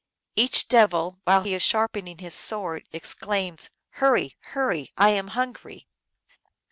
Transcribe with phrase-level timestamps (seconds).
[0.35, 3.69] Each devil, while he is sharpening his sword, exclaims,"
[4.01, 4.35] Hurry!
[4.49, 4.89] hurry!
[4.97, 5.85] I am hungry